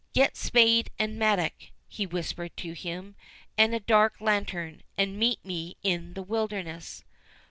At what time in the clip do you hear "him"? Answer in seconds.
2.73-3.15